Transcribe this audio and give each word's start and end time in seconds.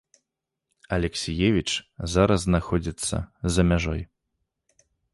Алексіевіч 0.97 1.69
зараз 2.15 2.39
знаходзіцца 2.49 3.17
за 3.55 3.61
мяжой. 3.73 4.01